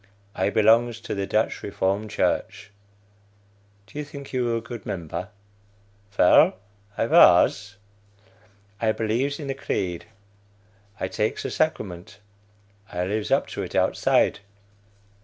I 0.33 0.49
belongs 0.49 0.99
to 1.01 1.13
the 1.13 1.27
Dutch 1.27 1.61
Reform 1.61 2.07
Church. 2.07 2.71
(Do 3.85 3.99
you 3.99 4.03
think 4.03 4.33
you 4.33 4.45
were 4.45 4.55
a 4.55 4.59
good 4.59 4.83
member?) 4.83 5.29
Vell, 6.13 6.57
I 6.97 7.05
vas. 7.05 7.75
I 8.81 8.93
believes 8.93 9.39
in 9.39 9.45
the 9.45 9.53
creed; 9.53 10.05
I 10.99 11.07
takes 11.07 11.43
the 11.43 11.51
sacrament; 11.51 12.17
I 12.91 13.05
lives 13.05 13.29
up 13.29 13.45
to 13.49 13.61
it 13.61 13.75
outside. 13.75 14.39